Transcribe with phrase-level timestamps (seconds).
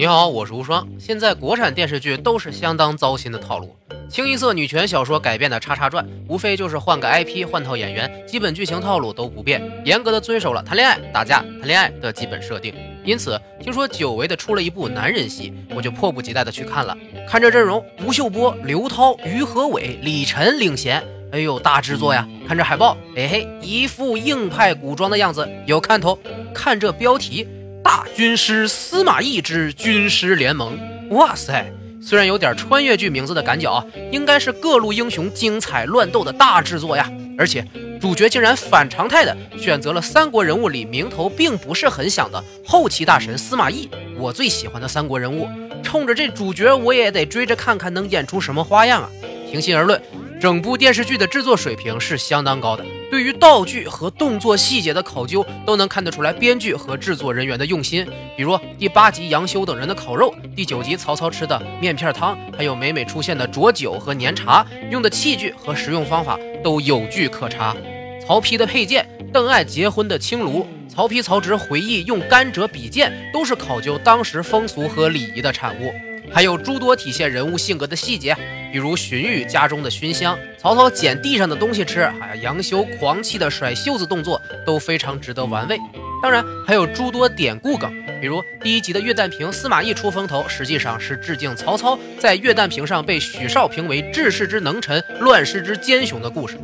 [0.00, 0.88] 你好，我是无双。
[0.98, 3.76] 现在国产电视剧都是相当糟心的套路，
[4.08, 12.72] 清一色女权小说改编的《叉叉传》，无非就是换个 IP、换套演员，基本剧情套路都不变，严格的遵守了谈恋爱、打架、谈恋爱的基本设定。
[13.04, 16.96] 因此，听说久违的出了一部男人戏，我就迫不及待的去看了。
[17.28, 22.26] 看这阵容，吴秀波、刘涛、于和伟、李晨领衔，哎呦，大制作呀！
[22.48, 26.18] 看这海报，哎嘿，一副硬派古装的样子，有看头。
[26.54, 27.46] 看这标题。
[27.90, 30.78] 大军师司马懿之军师联盟，
[31.10, 31.66] 哇塞！
[32.00, 37.10] 虽然有点穿越剧名字的感觉啊，应该是各路英雄精彩乱斗的大制作呀。
[37.36, 37.66] 而且
[38.00, 45.48] 主角竟然反常态的选择了三国人物里名头并不是很响的后期大神司马懿，我最喜欢的三国人物。
[45.82, 49.10] 冲着这主角，我也得追着看看能演出什么花样啊！
[49.50, 50.00] 平心而论。
[50.40, 58.06] 整部电视剧的制作水平是相当高的，对于道具和动作细节的考究都能看得出来编剧和制作人员的用心。
[58.36, 67.76] 比如第八集杨修等人的烤肉，第九集曹操吃的面片汤，还有每每出现的浊酒和粘茶，用的器具和食用方法都有据可查。
[68.24, 75.92] 曹丕的佩剑，邓艾结婚的青炉，曹丕、曹植回忆用甘蔗比剑，都是考究当时风俗和礼仪的产物。
[76.32, 78.36] 还有诸多体现人物性格的细节，
[78.72, 85.78] 比如荀彧家中的熏香，曹操捡地上的东西吃，还有杨修狂气的甩袖子动作，都非常值得玩味。
[86.22, 96.60] 当然，还有诸多典故梗，比如第一集的月旦瓶司马懿出风头，实际上是致敬曹操在月旦瓶上被许绍评为治世之能臣、乱世之奸雄的故事。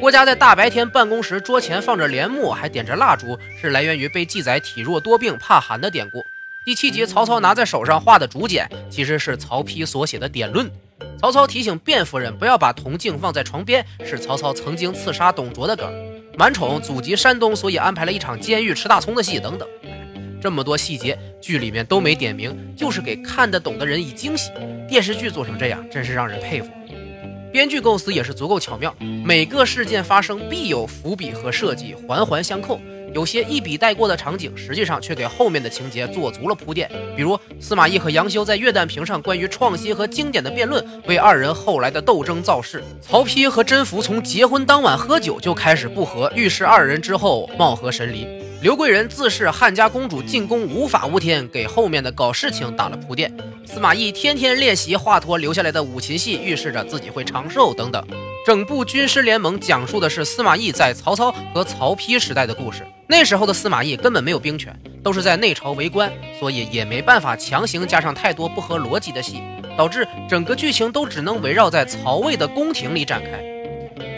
[0.00, 6.24] 郭嘉在大白天办公时桌前放着帘幕，还点着蜡烛，是来源于被记载体弱多病、怕寒的典故。
[6.68, 10.70] 第七集，曹操拿在手上画的竹简，其实是曹丕所写的典论。
[11.18, 15.90] 曹操提醒卞夫人不要把铜镜放在床边，是曹操曾经刺杀董卓的梗。
[16.36, 19.66] 满宠祖籍山东，所以安排了一场监狱吃大葱的戏等等。
[20.42, 24.50] 这么多细节，剧里面都没点名，就是给看得懂的人以惊喜。
[24.86, 26.68] 电视剧做成这样，真是让人佩服。
[27.50, 32.78] 编剧构思也是足够巧妙，每个事件发生必有伏笔和设计，环环相扣。
[33.14, 36.90] 有些一笔带过的场景，实际上却给后面的情节做足了铺垫。
[37.16, 48.26] 比如司马懿和杨修在月旦屏上关于创新和经典的辩论，为二人后来的斗争造势；曹丕和甄宓从结婚当晚喝酒就开始不和，预示二人之后貌合神离；
[48.62, 53.30] 刘贵人自恃汉家公主进宫无法无天，给后面的搞事情打了铺垫；
[53.66, 58.06] 司马懿天天练习华佗留下来的五禽戏，预示着自己会长寿等等。
[58.46, 62.86] 整部军师联盟讲述的是司马懿在曹操和曹丕时代的故事。
[63.06, 69.42] 那时候的司马懿根本没有兵权，都是在内朝为官，所以也没办法强行加上太多不合逻辑的戏，
[69.76, 73.42] 导致整个剧情都只能围绕在曹魏的宫廷里展开。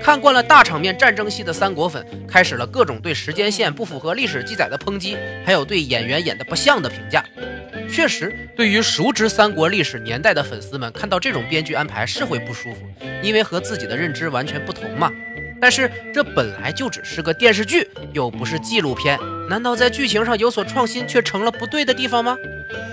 [0.02, 7.24] 看惯了大场面战争戏的三国粉，开始了各种对时间线不符合历史记载的抨击，还有对演员演的不像的评价。
[7.92, 12.80] 确实，对于熟知三国历史年代的粉丝们，看到这种编剧安排是会不舒服，
[13.22, 15.12] 因为和自己的认知完全不同嘛。
[15.60, 19.18] 但是这本来就只是个电视剧，又不是纪录片，
[19.48, 22.36] 难道在剧情上有所创新却成了不对的地方吗？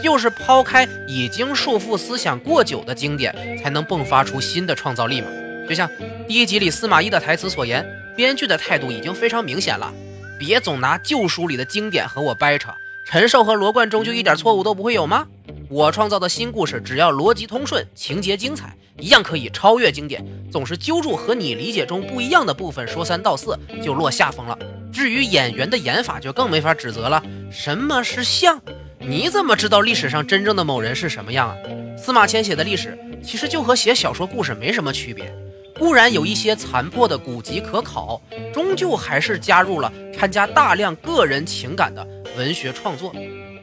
[0.04, 3.34] 就是抛开已经束缚思想过久的经典，
[3.64, 5.28] 才能迸发出新的创造力嘛。
[5.70, 5.90] 就像
[6.28, 7.86] 第一集里司马懿的台词所言，
[8.16, 9.94] 编剧的态度已经非常明显了，
[10.38, 12.74] 别总拿旧书里的经典和我掰扯。
[13.10, 15.26] 陈寿和罗贯中就一点错误都不会有吗？
[15.70, 20.22] 我创造的新故事，只要逻辑通顺、情节精彩，一样可以超越经典。
[20.52, 24.60] 总是揪住和你理解中不一样的部分说三道四，就落下风了。
[24.92, 27.24] 至于演员的演法，就更没法指责了。
[27.50, 28.62] 什么是像？
[29.00, 31.56] 你怎么知道历史上真正的某人是什么样啊？
[31.98, 35.34] 司马迁写的历史，其实就和写小说故事没什么区别。
[35.80, 38.22] 固然有一些残破的古籍可考，
[38.54, 42.06] 终究还是加入了掺加大量个人情感的。
[42.38, 43.14] 文学创作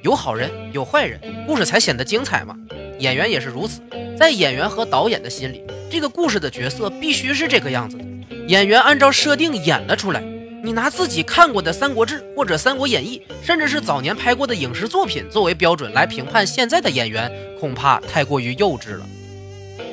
[0.03, 2.57] 有好人有坏人，故事才显得精彩嘛。
[2.99, 3.81] 演员也是如此，
[4.19, 8.05] 在演员和导演的心里，这个故事的角色必须是这个样子的。
[8.49, 10.21] 演员按照设定演了出来，
[10.63, 17.31] 你拿自己看过的《三国志》或者《三国演义》，甚至是早年拍过的影视作品作为标准来评判现在的演员，
[17.61, 19.07] 恐怕太过于幼稚了。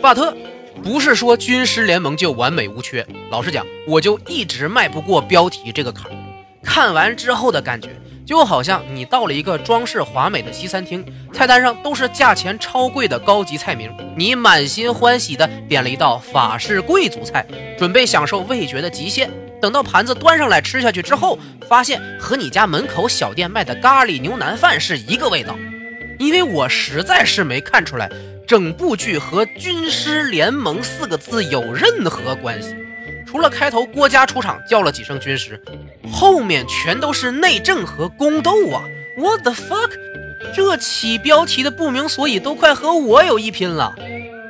[0.02, 0.36] 巴特
[0.84, 6.16] 不是说军师联盟就完美无缺，老实讲，我就一直迈不过标题这个坎儿。
[6.64, 7.90] 看完之后的感觉。
[8.32, 17.46] 就好像你到了一个装饰华美的西餐厅，菜单上都是价钱超贵的高级菜名，你满心欢喜的点了一道法式贵族菜，
[17.78, 19.30] 准备享受味觉的极限。
[19.62, 21.38] 等到盘子端上来吃下去之后，
[21.68, 25.58] 发现和你家门口小店卖的咖喱牛腩饭是一个味道。
[26.18, 28.10] 因为我实在是没看出来
[28.48, 32.74] 整部剧和“军师联盟”四个字有任何关系。
[33.28, 35.62] 除了开头郭嘉出场叫了几声军师，
[36.22, 38.84] 后面全都是内政和宫斗啊
[39.18, 39.90] ！What the fuck？
[40.56, 43.96] 这起标题的不明所以都快和我有一拼了。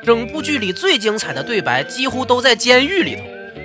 [0.04, 3.22] 整部剧里最精彩的对白几乎都在监狱里头，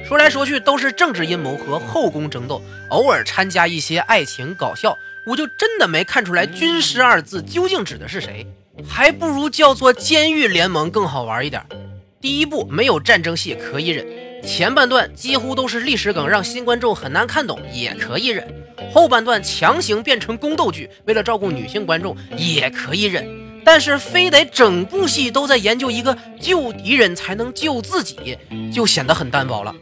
[0.07, 8.47] 说来说去都是政治阴谋和后宫争斗，偶尔掺加一些爱情搞笑，我就真的没看出来“军师”二字究竟指的是谁，
[8.89, 11.61] 还不如叫做《监狱联盟》更好玩一点。
[12.21, 14.07] 第一部没有战争戏可以忍，
[14.45, 18.47] 前半段几乎都是历史梗，让新观众很难看懂，也可以忍。
[18.93, 23.27] 后半段强行变成宫斗剧，为了照顾女性观众，也可以忍。
[23.65, 28.39] 但是非得整部戏都在研究一个救敌人才能救自己，
[28.73, 29.75] 就显得很单薄了。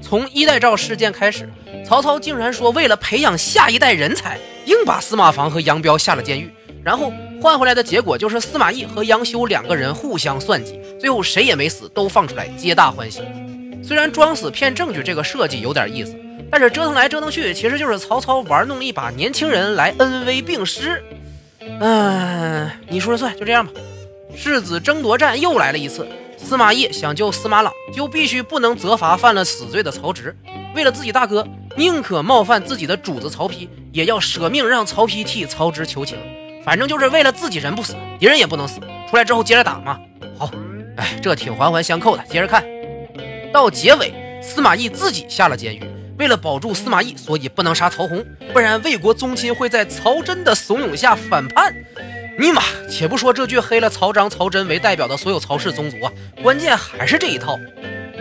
[0.00, 1.50] 从一代诏事件开始，
[1.84, 6.48] 曹操竟然说为了培养下一代人才，硬把司马防和杨彪下了监狱，
[6.84, 7.12] 然后
[7.42, 13.22] 换回来的结果就是司马懿和杨修两个人互相算计，最后谁也没死，都放出来，皆大欢喜。
[13.86, 16.16] 虽然装死骗证据这个设计有点意思，
[16.50, 21.02] 但是折腾来折腾去，其实就是曹操玩弄一把年轻人来恩威并施。
[21.80, 23.72] 嗯，你说了算，就这样吧。
[24.34, 26.06] 世子争夺战又来了一次，
[26.38, 30.34] 司马懿想救司马朗，就必须不能责罚犯了死罪的曹植。
[30.74, 31.46] 为了自己大哥，
[31.76, 36.18] 宁可冒犯自己的主子曹丕，也要舍命让曹丕替曹植求情。
[36.64, 38.80] 反正就是为了自己人不死，敌人也不能死。
[39.10, 40.00] 出来之后接着打嘛。
[40.38, 40.50] 好，
[40.96, 42.24] 哎，这挺环环相扣的。
[42.24, 42.64] 接着看
[43.54, 44.12] 到结尾，
[44.42, 45.80] 司马懿自己下了监狱。
[46.18, 51.72] 为了保住司马懿，所以不能杀曹洪，不然魏国宗亲会在曹真的怂恿下反叛。
[52.36, 52.60] 尼玛，
[52.90, 56.12] 且不说这句黑了曹彰、曹真为代表的所有曹氏宗族啊，
[56.42, 57.56] 关键还是这一套。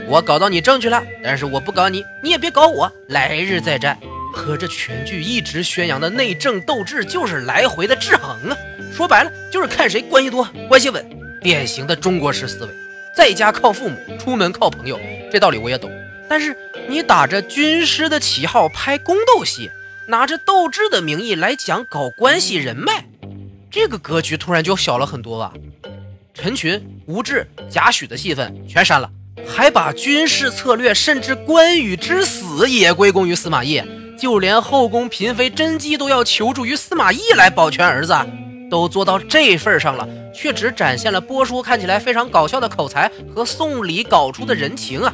[0.07, 2.91] 我搞到你证据了，但是我不搞你，你也别搞我。
[3.07, 3.97] 来日再战，
[4.31, 8.57] 和这全剧一直宣扬的内政斗智就是来回的制衡啊。
[8.95, 11.03] 说白了，就是看谁关系多、关系稳，
[11.41, 12.82] 典型的中国式思维。
[13.15, 14.99] 在家靠父母，出门靠朋友，
[15.31, 15.91] 这道理我也懂。
[16.27, 16.57] 但是
[16.87, 19.69] 你打着军师的旗号拍宫斗戏，
[20.07, 23.05] 拿着斗智的名义来讲搞关系人脉，
[23.69, 25.53] 这个格局突然就小了很多吧？
[26.33, 29.07] 陈群、吴志、贾诩的戏份全删了，
[29.47, 33.83] 还把军事策略甚至关羽之死也归功于司马懿，
[34.17, 38.15] 就连后宫嫔妃甄姬都要求助于司马懿来保全儿子，
[38.73, 45.13] 都做到这份上了，却只展现了波叔看起来非常搞笑的口才和送礼搞出的人情啊！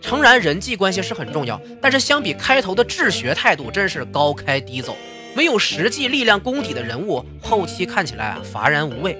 [0.00, 4.96] 诚然，人际关系是很重要，但是相比开头的治学态度，真是高开低走。
[5.34, 9.18] 没有实际力量功底的人物，后期看起来啊乏然无味。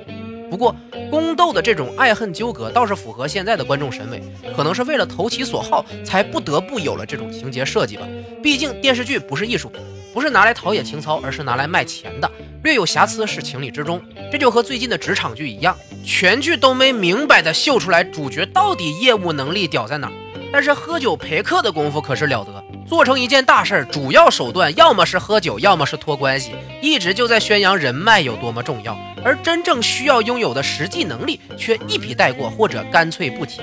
[0.49, 0.77] 不过，
[1.11, 4.23] 宫斗的这种爱恨纠葛倒是符合现在的观众审美，
[4.57, 8.07] 可能是为了投其所好，才不得不有了这种情节设计吧。
[8.41, 9.81] 毕竟电视剧不是艺术品，
[10.13, 12.31] 不是拿来陶冶情操，而是拿来卖钱的，
[12.63, 14.01] 略有瑕疵是情理之中。
[14.31, 20.11] 这就和最近的职场剧一样，全剧都没明白的秀出来主角到底业务能力屌在哪。
[20.53, 28.95] 但是喝酒陪客的功夫可是了得，做成一件大事儿，主要手段要么是喝酒，要么是托关系，一直就在宣扬人脉有多么重要，
[29.25, 33.63] 而真正需要拥有的实际能力却一笔带过，或者干脆不提。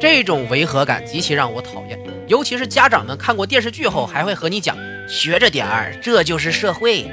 [0.00, 1.98] 这种违和感极其让我讨厌，
[2.28, 4.76] 尤其是家长们看过电视剧后，还会和你讲
[5.08, 7.10] 学着点儿，这就是社会。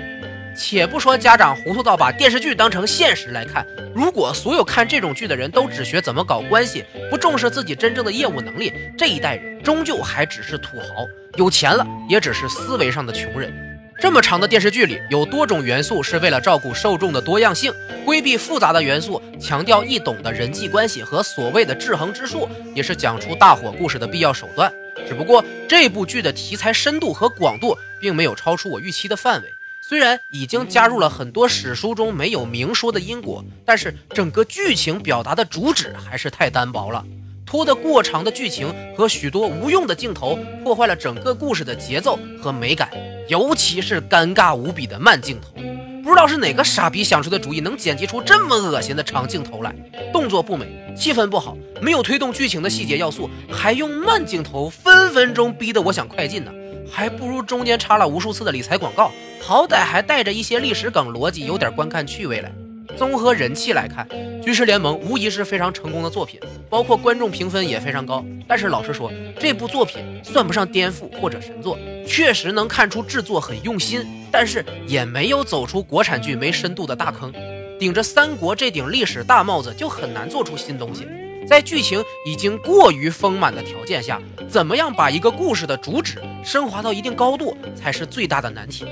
[0.58, 11.06] 且不说家长糊涂到把电视剧当成现实来看，如果所有看这种剧的人都只学怎么搞关系，不重视自己真正的业务能力，这一代人终究还只是土豪，
[11.36, 13.54] 有钱了也只是思维上的穷人。
[13.98, 17.74] 这么长的电视剧里，有多种元素是为了照顾受众的多样性，
[18.06, 24.72] 规避复杂的元素，强调易懂的人际关系和所谓的制衡之术，也是讲出大火故事的必要手段。
[25.08, 29.50] 只不过这部剧的题材深度和广度，并没有超出我预期的范围。
[29.82, 37.06] 虽然已经加入了很多史书中没有明说的因果，但是整个剧情表达的主旨还是太单薄了。
[37.46, 42.90] 拖得过长的剧情和许多无用的镜头，破坏了整个故事的节奏和美感，
[43.28, 45.75] 尤其是尴尬无比的慢镜头。
[46.06, 49.76] 不知道是哪个傻逼想出的主意，能剪辑出这么恶心的长镜头来？
[50.14, 56.52] 动作不美，气氛不好，没有推动剧情的细节要素，还用慢镜头，分分钟逼得我想快进呢。
[56.88, 62.52] 还不如中间插了无数次的理财广告，好歹还带着一些历史梗逻辑，有点观看趣味来。
[62.96, 64.08] 综合人气来看，
[64.44, 68.24] 《军师联盟》无疑是非常成功的作品，包括观众评分也非常高。
[68.48, 77.34] 但是老实说，这部作品算不上颠覆或者神作，确实能看出制作很用心，但是也没有走出国产剧没深度的大坑。
[77.78, 81.06] 顶着三国这顶历史大帽子，就很难做出新东西。
[81.46, 88.86] 在剧情已经过于丰满的条件下，怎么样把一个故事的主旨升华到一定高度，才是最大的难题。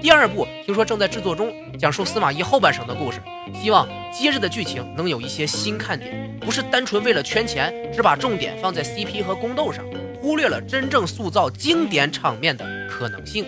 [0.00, 3.20] 第二部听说正在制作中，讲述司马懿后半生的故事，
[3.54, 9.84] 希望接着的剧情能有一些新看点，不是单纯为了圈钱，只把重点放在 CP 和宫斗上，
[10.18, 13.44] 忽略了真正塑造经典场面的可能性。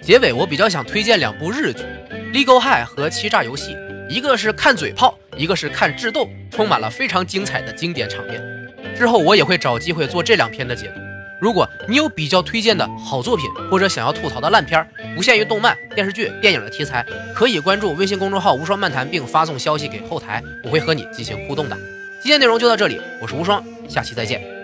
[0.00, 1.82] 结尾我比较想推荐两部日剧，
[2.32, 3.74] 《Legal High》和《欺诈游戏》。
[4.08, 8.42] 一个是看嘴炮，一个是看智斗，充满了非常精彩的经典场面。
[8.96, 11.09] 之后我也会找机会做这两篇的解读。
[11.40, 17.04] 如果你有比较推荐的好作品，或者想要吐槽的烂片，不限于动漫、电视剧、电影的题材，
[17.34, 21.76] 可以关注微信公众号“无双漫谈”并发送消息给后台，我会和你进行互动的。
[22.22, 24.59] 今天内容就到这里，我是无双，下期再见。